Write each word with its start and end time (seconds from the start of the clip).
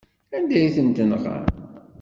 Anda 0.35 0.55
ay 0.59 0.69
ten-tenɣam? 0.75 1.45